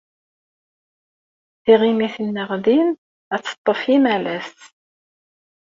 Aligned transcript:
Tiɣimit-nneɣ 1.63 2.49
din 2.65 2.89
ad 3.33 3.41
teṭṭef 3.45 3.81
imalas. 3.95 4.53